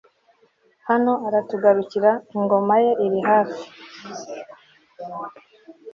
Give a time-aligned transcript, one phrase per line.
[0.87, 3.65] Hano aratugarukira ingoma ye iri hafi